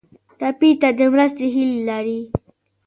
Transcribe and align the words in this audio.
ټپي 0.39 0.69
د 0.97 0.99
مرستې 1.13 1.47
هیله 1.55 1.77
لري. 1.89 2.19